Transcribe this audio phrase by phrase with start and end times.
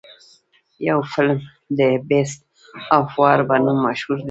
[0.87, 1.39] يو فلم
[1.77, 2.39] The Beast
[2.97, 4.19] of War په نوم مشهور دے.